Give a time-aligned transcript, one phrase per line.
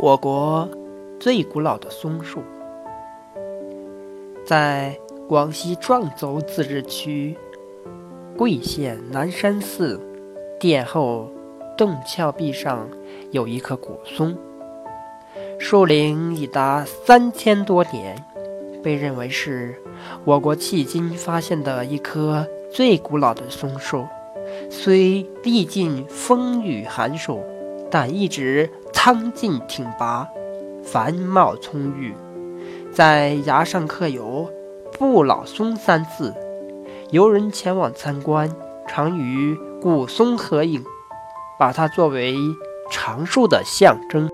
[0.00, 0.68] 我国
[1.18, 2.40] 最古老的松树，
[4.46, 4.96] 在
[5.28, 7.36] 广西壮族自治区
[8.36, 10.00] 桂县南山寺
[10.60, 11.28] 殿后
[11.76, 12.88] 洞峭壁上
[13.32, 14.38] 有一棵古松，
[15.58, 18.24] 树龄已达三千多年，
[18.80, 19.74] 被认为是
[20.24, 24.06] 我国迄今发现的一棵最古老的松树。
[24.70, 27.42] 虽历尽风雨寒暑，
[27.90, 28.70] 但一直。
[29.00, 30.28] 苍劲挺拔，
[30.82, 32.12] 繁茂葱郁，
[32.92, 34.50] 在崖上刻有
[34.98, 36.34] “不老松”三字，
[37.10, 38.50] 游人前往参观，
[38.88, 40.84] 常与古松合影，
[41.60, 42.34] 把它作为
[42.90, 44.28] 长寿的象征。